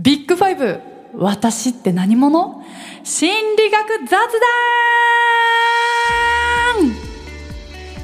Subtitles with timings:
[0.00, 0.80] ビッグファイブ
[1.14, 2.62] 私って何者？
[3.02, 4.10] 心理学雑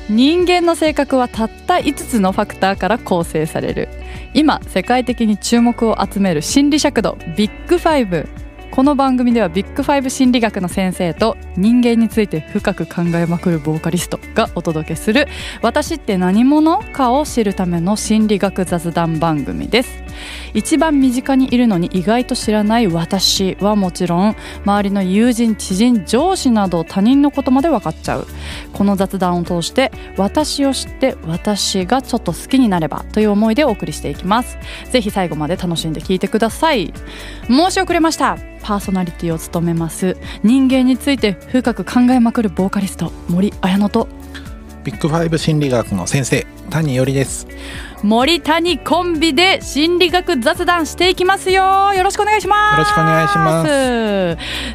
[0.09, 0.17] 談！
[0.17, 3.89] 人間の性格はたった5つのファクターから構成される。
[4.35, 8.29] 今世界的に注目を集める心理尺度ビッグファイブ。
[8.75, 15.29] この番組ではビッグファイブ心理学の先生と人間について深く考えまくるボーカリストがお届けする
[15.63, 20.03] 私って何者かを知るための心理学雑談番組です。
[20.55, 28.27] 一番身近にいるのに意外と知らない私はもちろん周りの友人知人上司など他人のことまで分かっちゃう。
[28.73, 34.59] この雑談を通して私を知って私がちょっと好きになればという思いでお送りしていきます。
[34.91, 36.93] ぜひ最後まで楽しんで聞いてください。
[37.47, 38.37] 申し遅れました。
[38.65, 40.17] パーソナリティを務めます。
[40.43, 44.09] 人間について深く考えまくるボーカリスト森綾乃と。
[44.85, 47.47] ビッグファイブ心理学の先生谷よりです。
[48.05, 51.95] 森谷コンビで心理学雑談していきますよ。
[51.95, 52.79] よろしくお願いします。
[52.79, 53.65] よろしくお願いしま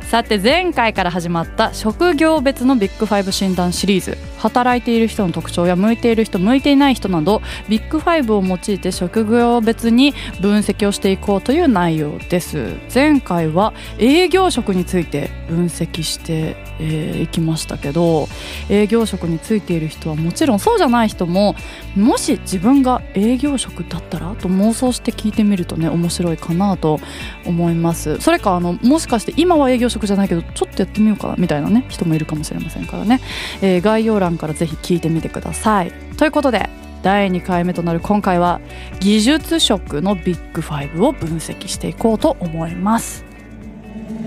[0.01, 0.09] す。
[0.09, 4.17] さて前回から始まった職業別のビッグファイブ診断シリーズ。
[4.39, 12.77] 働いている人の特徴や向いている人向いていない人などビッグファイブを用いて職業別に分析をしていこうという内容です。
[12.91, 18.27] 前回は営業職について分析してい、えー、きましたけど
[18.69, 21.55] 営業職についている人はもちろんそうじゃない人も
[21.95, 26.99] もし自分が営業職だったらと妄想して聞いてみるとね面白いかなと
[27.45, 28.19] 思います。
[28.19, 33.19] それかあのもしかして今は営業職じゃないけどちょっとやってみようかなみたいなね人もいるかもしれませんからね、
[33.61, 35.91] えー、概要欄からぜひ聞いてみてください。
[36.17, 36.69] ということで
[37.01, 38.59] 第2回目となる今回は
[38.99, 43.25] 技術職のビッグファイブを分析していこうと思います。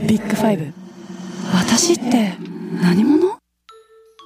[0.07, 0.73] ビッグファイブ。
[1.55, 2.35] 私って
[2.81, 3.42] 何者？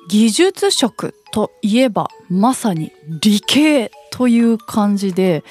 [0.09, 5.45] 技術職といえばまさに理系という感じで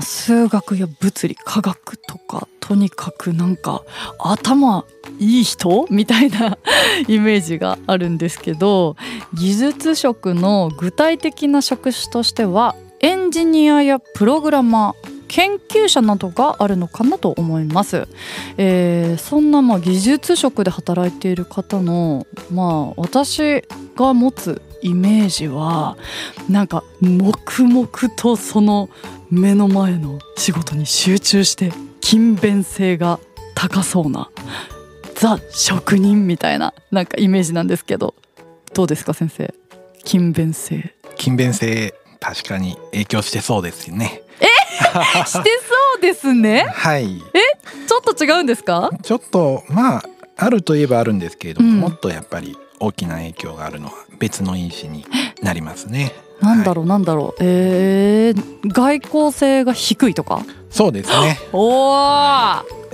[0.00, 3.82] 数学や物理科学とかとにかくなんか
[4.18, 4.84] 頭
[5.18, 6.56] いい人みたいな
[7.08, 8.96] イメージがあるんですけど
[9.34, 14.99] 技術職の具体的な職種としてはエンジニアやプログラマー
[15.30, 18.08] 研究者などがあるのかなと思います、
[18.56, 23.62] えー、そんなまあ技術職で働いている方のまあ私
[23.94, 25.96] が持つイメージは
[26.48, 28.90] なんか黙々とその
[29.30, 33.20] 目の前の仕事に集中して勤勉性が
[33.54, 34.30] 高そうな
[35.14, 38.16] ザ職人みたいななんかイメージなんですけど
[38.74, 39.54] どうですか先生？
[40.04, 40.92] 勤勉性。
[41.16, 44.22] 勤勉性確かに影響してそうですよね。
[44.40, 44.46] え
[45.26, 46.66] してそうですね。
[46.68, 47.22] はい。
[47.34, 48.90] えちょっと違うんですか？
[49.02, 50.02] ちょっとまあ
[50.36, 55.04] あるといえばあるんですけれども、うん、もっとやっぱり大きな影響があるのは別の因子に
[55.42, 56.12] なりますね。
[56.40, 57.42] なんだろう、なんだろう。
[57.44, 60.42] えー、外交性が低いとか？
[60.70, 61.38] そうですね。
[61.52, 61.92] お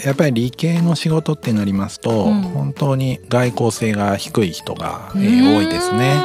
[0.05, 6.23] やっぱり理系の仕事ってなりますと、うん、本当に外交性が低い人が、えー、多いですね、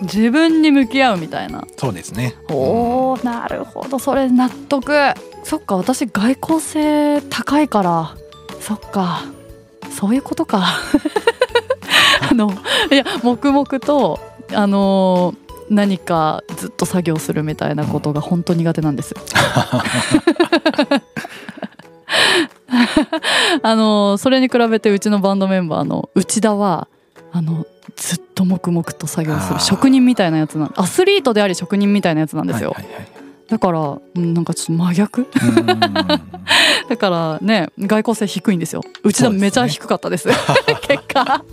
[0.00, 1.66] うん、自分に向き合うみたいな。
[1.76, 2.36] そうですね。
[2.48, 3.98] おーなるほど。
[3.98, 4.92] それ納得。
[5.44, 8.16] そっか私外交性高いから。
[8.60, 9.24] そっか。
[9.90, 10.64] そういうことか。
[12.30, 12.52] あの
[12.90, 14.20] いや黙々と
[14.54, 15.34] あの
[15.68, 19.14] 何かずっと作業するみたいなことが本当苦手なんです。
[23.62, 26.88] あのそれに比べてうちのバンドメンバーの内田は
[27.32, 27.66] あの
[27.96, 32.70] ずっと黙々と作業する職人みたいなやつなんアスリートであり職人みたいなやつなんですよ。
[32.70, 33.06] はいはいはい。
[33.48, 35.26] だからなんかちょっと真逆？
[36.88, 38.82] だからね外交性低いんですよ。
[39.02, 40.28] うち田めちゃ低かったです。
[40.88, 41.44] 結果。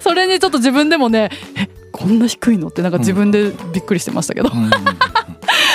[0.00, 2.68] それにちょっと自分でもねえこんな低いの？
[2.68, 4.50] ってなんか自分でびっくりしてましたけど、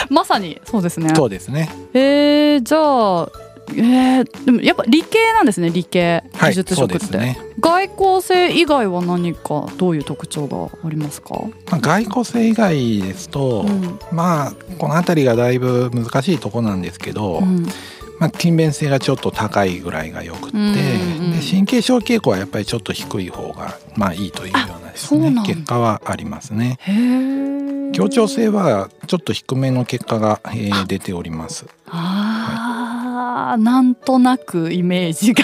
[0.10, 1.14] まさにそうですね。
[1.16, 1.70] そうですね。
[1.94, 3.30] えー、じゃあ
[3.70, 11.36] えー、でもやっぱ理系なんですね理系技術職って、はいね、外交性以外は何かどういう特徴がありますか、
[11.70, 17.66] まあ、外交性以外ですと、うん、まあこの辺りがだいぶ難しいとこなんですけど、うん。
[18.20, 26.80] まあ、勤勉性がちょっと高いぐらいがよくって、うんうん、で神経症傾向はやっぱりちょっと低い方がまあいいというようなですね結果はありますね。
[27.94, 31.66] 協調性はちょっと低めの結果が、えー、出ております。
[31.88, 32.27] あ、
[33.52, 35.44] はい、なんとなくイメージが。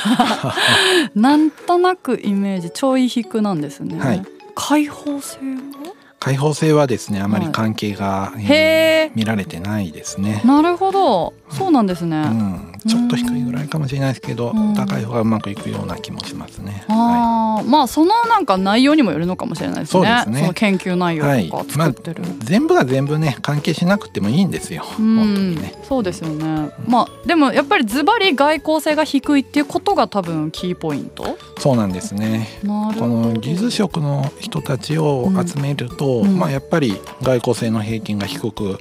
[1.16, 4.00] なんとなくイメージちょい低なんですね。
[4.00, 4.24] はい、
[4.56, 5.94] 開放性は？
[6.20, 10.42] 開放性はですねあまり関係が、はい、えー、見られてないですね。
[10.46, 11.34] なるほど。
[11.50, 16.86] そうなんですね、うん、ちょっと低いぐらいかもしれないですけど、高い方がうまくいくような気もしますね。
[16.90, 16.94] あ
[17.58, 19.92] はい、まあそのなんか内容にもよるのかもしれないですね。
[19.92, 20.40] そうですね。
[20.42, 24.84] その研究内容とか作ってる、はいまあ、全部が全部ね関係しなくてもいいんですよ。
[24.84, 25.74] 本当にね。
[25.88, 26.72] そうですよね。
[26.88, 31.38] まあでもやっぱりズバリ外交性が低いっていうことが多分キーポイント？
[31.60, 32.48] そうなんですね。
[32.64, 32.68] こ
[33.08, 38.80] の技術職の人たちを集めると、うん、まあやっぱり外交性の平均が低く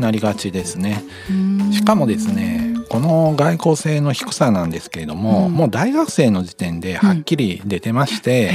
[0.00, 1.04] なりがちですね。
[1.30, 2.71] うん、しかもですね。
[2.92, 8.50] この外交性の低さなんですけれども、うん、もう大学生の時点ではっきり出てまして、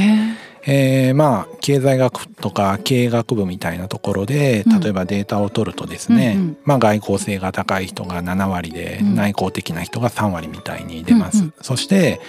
[0.67, 11.49] うん、えー、まあ経済学とか経営学部みたいなところで例えばデータを取るとですね、うん、まあ、外交性が高い人が7割で、内向的な人が3割みたいに出ます。
[11.61, 12.21] そして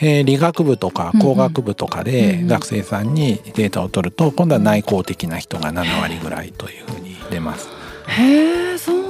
[0.00, 7.68] えー、理学部とか工学部とかで学生さんにデータを取ると今度は内向的な人が7割ぐらいというふうに出ます。
[8.08, 9.03] へえそう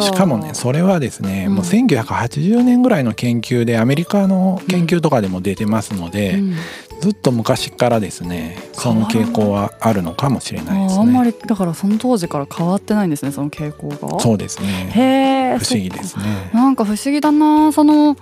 [0.00, 6.54] しかもねそれはですね、うん、もう1980年ぐらいの研究でアメリカの研究とかでも出てますので、うん、
[7.00, 11.00] ずっと昔からですねその傾向はあるのかもしれないですね。
[11.00, 14.20] あんまりだからその当時から変わってないんですねその傾向が。
[14.20, 14.90] そうですね。
[14.94, 16.50] へえ不思議ですね。
[16.54, 17.72] なんか不思議だな。
[17.72, 18.16] その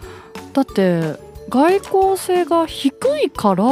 [0.53, 1.17] だって
[1.49, 2.95] 外交性が低
[3.25, 3.65] いから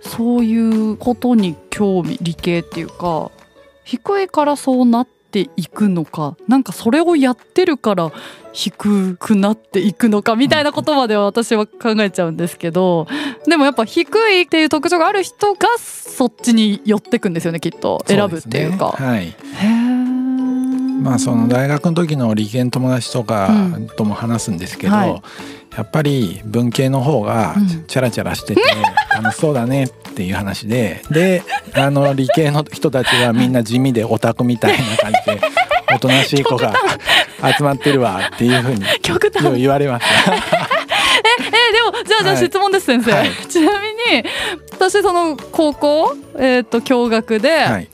[0.00, 3.30] そういうことに興味理系っていうか
[3.84, 8.12] 低いからそうなっていくのかなんかそれをやってるから
[8.52, 13.06] 低くなっていくのかみたいなことまでは私は考えちゃうんですけど
[13.46, 15.68] でもやっぱ低いっていう特徴がある人が
[16.18, 18.02] そっちに寄ってくんですよねきっと。
[18.08, 18.96] 選ぶっていうか。
[18.98, 19.34] うね、はい、
[21.00, 23.50] まあその大学の時の理系の友達とか
[23.96, 25.22] とも話すんですけど、うんはい。
[25.76, 27.54] やっぱり文系の方が
[27.86, 28.62] チャラチャラしてて
[29.14, 31.42] 楽しそうだねっていう話でで
[31.74, 35.40] あの理系の人たちはみんな地味でオタクみたいな感じで
[35.94, 36.74] おとなしい子が
[37.58, 40.06] 集まってるわっていうふうに言われます。
[40.28, 44.24] ええでもじゃあじゃあ質問です、はい、先生、はい、ちなみに
[44.72, 47.88] 私その高校えっ、ー、と共学で、はい。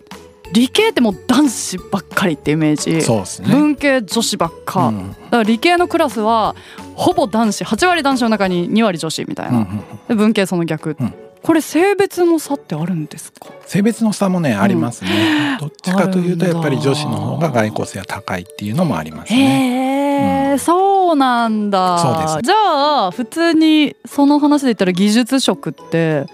[0.53, 3.03] 理系ってもう男子ばっかりってイメージ。
[3.03, 3.49] そうですね。
[3.49, 6.55] 文系女子ばっか、うん、だから理系のクラスは
[6.95, 9.67] ほぼ男子8割男子の中に2割女子みたいな、
[10.07, 13.49] で文系その逆、うん、これ性別の差ってあるんですか？
[13.67, 20.53] 性別の差もねありますね、 どっちかというとやっぱり女子の方が外交性は高いっていうのもありますね。
[20.53, 21.99] うん、そうなんだ。
[21.99, 22.39] そうです。
[22.43, 22.55] じゃ
[23.07, 26.27] あ普通にその話で言ったら技術職って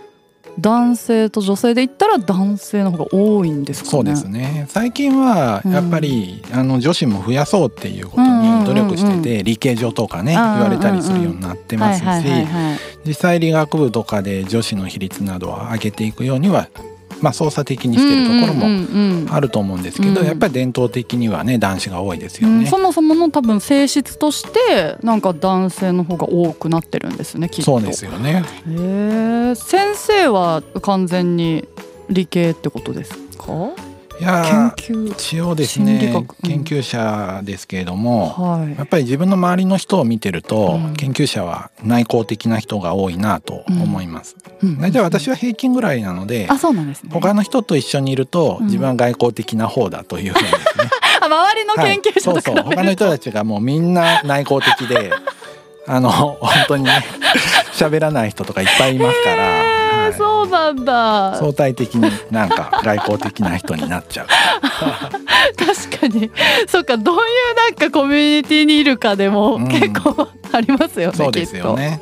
[0.60, 4.66] 男性と女性で言ったら男性の方が多いんですか、ね、そうですね。
[4.68, 12.04] 最近はやっぱり、うん、あの女子も増やそうっていうことに努力してて、理系女とかね言われたりするようになってますし
[13.06, 16.68] 実際理学部とかで女子の比率などは上げていくようには
[17.20, 27.72] まあ、操作的にしてるところもあると思うんですけど、やっぱり伝統的にはね男子が多いですよね、うん、そもそもの多分性質としてなんか男性の方が多くなってるんですねきっと。
[27.72, 28.44] そうですよね。
[28.68, 31.68] へえ先生は完全に
[32.08, 33.70] 理系ってことですか？
[34.20, 36.12] いや一応ですね、
[36.42, 44.36] 研究者ですけれども、はい、やっぱり自分の周りの人を見てると、うん、研究者は内向的な人が多いなと思います。
[44.78, 50.90] 大、体、私は平均ぐらいなので、あそうなんですね、他の人と一緒にいると自分は外交的な方だというふうにですね。
[51.24, 52.64] 周りの研究者と、はい、そうそう。
[52.64, 55.12] 他の人たちがもうみんな内向的で
[55.86, 56.38] あの本
[56.68, 57.04] 当にね
[57.72, 59.79] 喋らない人とかいっぱいいますから。
[60.16, 61.36] そうなんだ。
[61.36, 64.26] 相対的になんか 外交的な人になっちゃう。
[65.56, 66.30] 確かに。
[66.66, 72.00] そっかどういうなんかコミュニティにいるかでも結構ありますよね、うん、そうですよね。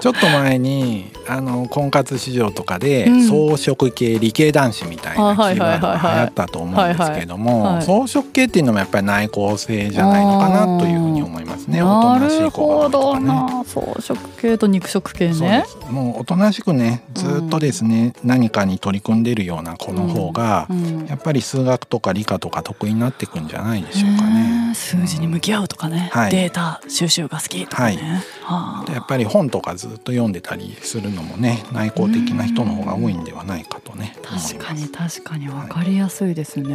[0.00, 11.82] ちょっと前にあの婚活市場とかで装飾系理系男子みたいなキーワードが流行ったと思うんですけれども装飾系っていうのもやっぱり内向性じゃないのかなというふうに思いますね。
[11.82, 13.64] おとなしい子が多いとかね。
[13.66, 15.64] 装飾系と肉食系ね。
[15.90, 24.74] もうおとなしくねずっとですね、うん、何かに取り組んでいるような子の方が、うん、やっぱり数学とか理科とか得意になっていくんじゃないでしょうかね。
[24.74, 34.16] 数字に向き合うとかね、はい、データ収集が好きとかね、はい、やっぱり本とかずっと読んでたりするのもね内向的な人の方が多いんではないかとね。
[34.22, 35.48] 確かに確かに。
[35.48, 36.74] 分かりやすいですね、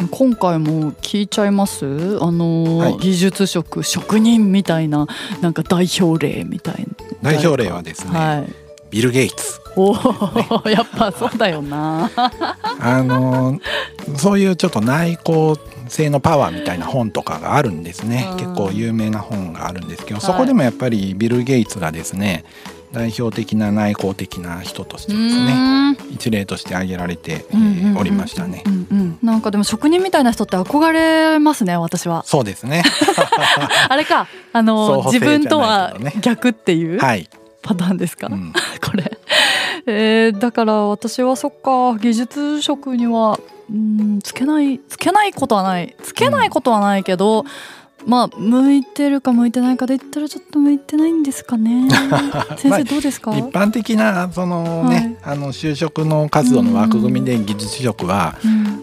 [0.00, 1.86] はい、今回も聞いちゃいます？
[2.20, 5.06] あの、はい、技術職職人みたいな
[5.40, 6.86] なんか代表例みたいな。
[7.22, 8.52] 代表例はですね、はい、
[8.90, 9.60] ビル・ゲイツ。
[9.76, 9.94] おお、
[10.68, 12.10] やっぱそうだよな。
[12.80, 13.60] あの
[14.16, 15.56] そういうちょっと内向
[15.88, 22.44] 性のパワーみたいな本とかがあるんですね、結構有名な本があるんですけど、そこでもやっぱりビル・ゲイツがですね
[22.92, 28.64] 代表的な内向的な人としてですね一例として挙げられて、えー、おりましたね。
[29.22, 32.22] なんかでも職人みたいな人って憧れますね私は。
[32.24, 32.82] そうですね。
[33.88, 34.26] あれか。
[34.52, 36.98] あの、自分とは逆っていう
[37.62, 38.52] パターンですか、はいうん、
[38.82, 39.18] これ、
[39.86, 41.98] えー、だから私はそっか。
[41.98, 43.38] 技術職には
[43.70, 45.94] うんつけないつけないことはない。
[46.02, 47.46] つけないことはないけど、うん
[48.06, 51.88] まあ向いてるか向いてないかで言ったらちょっと向いてないんですかね。
[52.56, 58.36] 先生どうですか、一般的なそのね、はい、あの就職の活動の枠組みで技術職は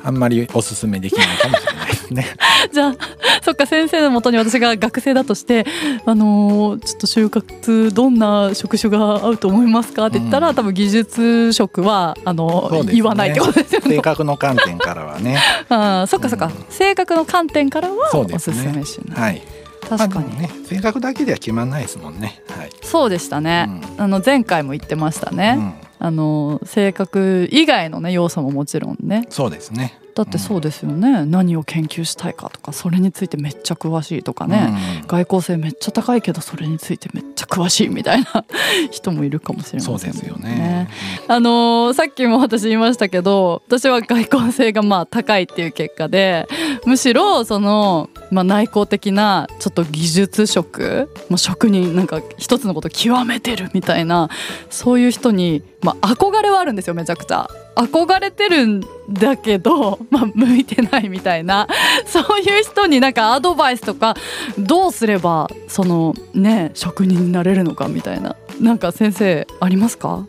[0.03, 2.27] あんまりおすすめできないかもしれないですね。
[2.71, 2.95] じゃあ
[3.41, 5.65] そっか先生のもとに私が学生だとして
[6.05, 13.81] あのちょっと就活どんな職種が合うと思いますかって言ったら、うん、多分技術職はあの、ね、言わないってことですよ。
[13.81, 13.95] ね。
[13.95, 15.37] 性格の観点からはね。
[15.69, 19.21] あそっかそっか、うん、性格の観点からはおすすめしない。
[19.21, 19.41] はい。
[19.85, 29.27] 確かに、まあ、ね性格だけでは決まらないですもんね、はい、そうでしたね、うん、あの前回も言ってましたね、うん、あの性格以外のね要素ももちろんね。
[29.29, 38.45] そうですねだってそうですよね、うん、何を研究したいかとかそれについてめっちゃ詳しいとかね、うん、外交性めっちゃ高いけどそれについてめっちゃ詳しいみたいな
[38.91, 39.99] 人もいるかもしれませんね。
[39.99, 40.89] そうですよね。
[41.27, 46.47] あのー、さっきも私言いましたけど私は外交性がまあ高いっていう結果で
[46.85, 54.29] むしろその、まあ、内向的なちょっと技術職もう職人なんか一つのこと極めてるみたいな
[54.69, 57.49] そういう人に、まあ、憧れはあるんですよめちゃくちゃ。
[57.75, 61.67] 憧れてるんだけど、まあ、向いてないみたいな。
[62.05, 64.15] そういう人になんかアドバイスとか
[64.57, 68.37] どうすればそのね職人になれるのかみたいな。
[68.61, 70.25] なんか先生ありますか？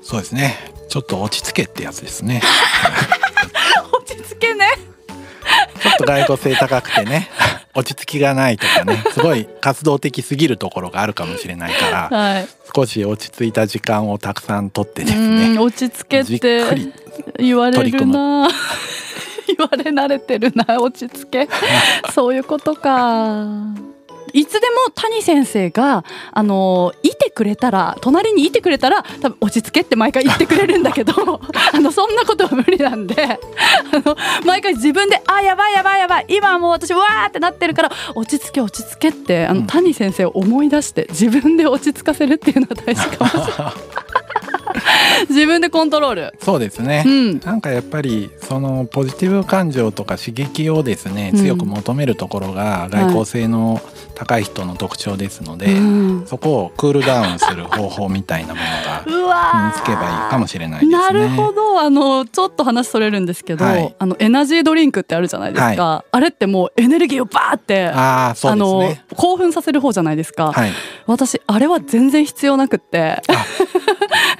[0.00, 0.56] そうですね。
[0.88, 2.40] ちょっと落ち着けってやつですね。
[5.98, 7.28] と外交性高くてね
[7.74, 16.64] 落ち着きがないとかねすごい活動的すぎるところがあるかもしれないから、はい、少し落ち着いた時間をたくさんとってですね落ち着けって
[17.38, 18.48] 言われるな。
[19.48, 21.48] 言われ慣れてるな落ち着け。
[22.14, 23.46] そういうことか。
[24.32, 31.12] いつでも谷先生があのいてくれたら隣にいてくれたら多分落ち着けって毎回言ってくれるんだけど
[31.72, 33.14] あのそんなことは無理なんで
[33.92, 43.72] あの毎回自分で「あやばいやばいやばい今もう私わーってなってるから落ち着け落ち着け」ってあの、谷先生を思い出して自分で落ち着かせるっていうのが大事かもしれない。
[45.28, 46.34] 自分でコントロール。
[46.40, 53.80] そうですね、うん、なんかやっぱりそのポジティブ感情とか刺激をですね強く求めるところが外交性の
[54.18, 58.60] 高い人の特徴ですので、うん、そこをクールダウンする方法みたいなも
[59.06, 60.98] のが身につけばいいかもしれないですね。
[60.98, 61.78] なるほど。
[61.78, 70.72] あのちょっと話それるんですけど、はい、あのエナジードリンクってあるじゃないですか、はい、あれってもうエネルギーをバーってあそう、ね、の興奮させる方じゃないですか、はい、
[71.06, 73.22] 私あれは全然必要なくって。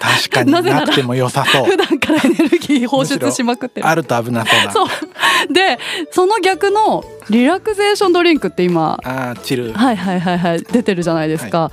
[0.01, 0.51] 確かに。
[0.51, 1.67] なぜなくても良さそう。
[1.67, 4.73] 普段からエネルギー放出しまくってあると危なそうだ。
[4.73, 5.53] そう。
[5.53, 5.79] で
[6.11, 9.73] その逆のリラクゼーションドリンクって今あチル。
[9.73, 11.73] はいはいはいはい出てるじゃないですか、はい、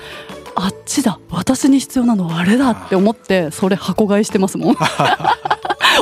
[0.56, 1.20] あっちだ。
[1.30, 4.76] 私に必要なのはあれだって思ってそれ箱買いしてますもん。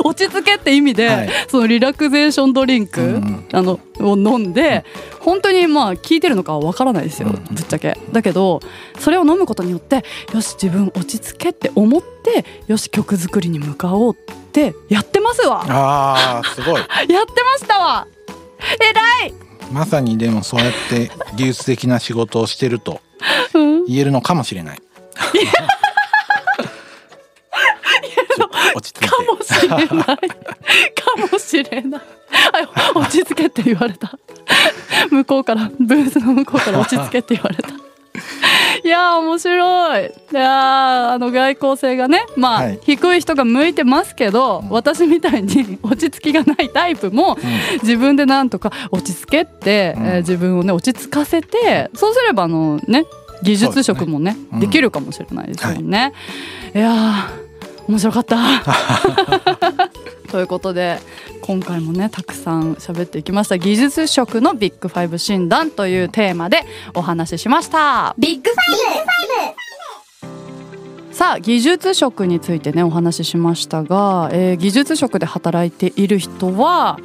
[0.04, 4.84] 落ち着けって意味で、はい、そのリラクゼーションドリンク、うん、あのを飲んで、
[5.14, 7.96] うん、本当にまあ効いてるのかはわからないですよ、うん、ぶっちゃけ。
[8.12, 8.60] だけど
[8.98, 14.16] それを飲むことによってよし自分落ち着けって思ってよし曲作りに向かおうっ
[14.50, 15.64] てやってますわ。
[15.68, 16.80] あーすごい。
[17.12, 18.06] やってましたわ。
[18.80, 19.43] 偉い
[19.74, 23.00] まさにでもそうやって技術的な仕事をしてると
[23.88, 24.78] 言えるのかもしれない。
[28.76, 29.08] 落ち着いて。
[29.10, 29.86] かもしれない。
[29.88, 30.16] か
[31.32, 32.02] もしれない。
[32.94, 34.16] 落ち着けって言われた。
[35.10, 37.68] 向こうからブースの向こうから落ち着けって言われた
[38.84, 40.04] いや面白い。
[40.04, 53.04] いやあの外交性がねまあ、はい、低い人が向いてますけど、うん、私みたいに 落ち着きがないタイプも、うん、自分でなんとか落ち着けって、うん、えー、自分をね落ち着かせてそうすればあのね
[53.42, 56.12] 技術職もね、ね、できるかもしれないですよね。
[56.72, 57.44] はい、いや
[57.88, 58.36] 面白かった
[60.34, 60.98] ということで
[61.42, 63.56] 今回もねたくさん喋っていきました。
[63.56, 68.16] 技術職のビッグファイブ診断というテーマでお話ししました。
[68.18, 68.60] ビッグファ
[70.24, 70.24] イ
[71.08, 71.14] ブ。
[71.14, 76.98] さあ技術職についてねお話ししましたが、えー、技術職で働いている人は、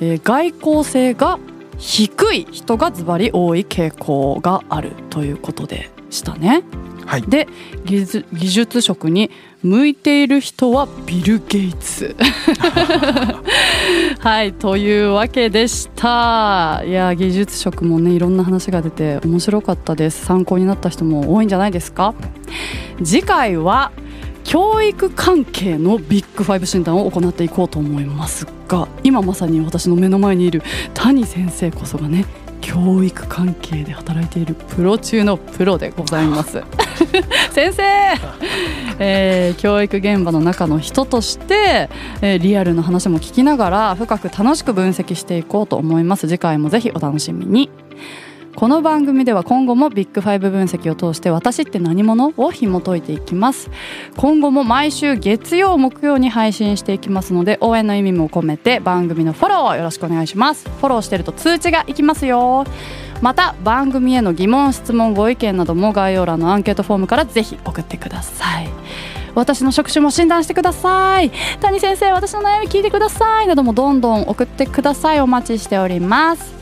[0.00, 1.38] えー、外向性が
[1.78, 6.62] 低い人がズバリ多い傾向があるということでしたね。
[7.06, 7.46] はい、で
[7.84, 9.30] 技術職に
[9.62, 12.16] 向いている人はビル・ゲイツ。
[14.20, 16.82] はいというわけでした。
[16.86, 20.24] いや技術職もねいろんな話が出て面白かったです。
[20.24, 22.14] 参考になった人も多いんじゃないですか？
[23.02, 23.92] 次回は
[24.44, 32.26] 教育関係のビッグファイブ診断を行っていこうと思いますが今まさに私の目の前にいる谷先生こそがね
[32.64, 36.62] 教育関係で働いているプロ中のプロでございます。
[37.52, 37.82] 先生、
[38.98, 41.90] えー、教育現場の中の人として、
[42.22, 46.26] えー、リアルな話も聞きながら深く楽しく分析していこうと思います。
[46.26, 47.68] 次回もぜひお楽しみに
[48.56, 53.68] この番組では今後もビッグファイブ分析を通して私って何者を紐解いていきます。
[54.16, 60.68] 今後も毎週月曜木曜に配信していきますので応援の意味も込めて番組のフォローよろしくお願いします。
[60.68, 62.64] フォローしてると通知がいきますよ。
[63.20, 68.68] また番組への疑問質問ご意見なども概要欄のアンケートフォームからぜひ送ってください。
[69.34, 71.32] 私の職種も診断してください。
[71.60, 73.48] 谷先生私の悩み聞いてください。
[73.48, 75.20] などもどんどん送ってください。
[75.20, 76.54] お待ちしております。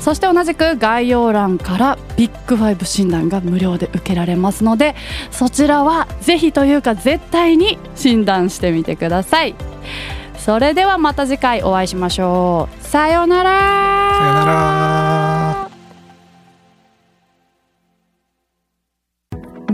[0.00, 4.94] そして同じく概要欄からビッグファイブ診断が無料で受けられますので
[5.30, 9.54] そちらはぜひというか絶対に診断してみてください。
[10.38, 13.50] それではまた次回お会いしましょうさようなら。
[13.50, 15.68] さようなら。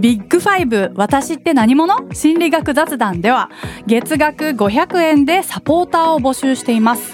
[0.00, 2.12] ビッグファイブ私って何者？
[2.12, 3.50] 心理学雑談では
[3.86, 7.13] 月額500円でサポーターを募集しています。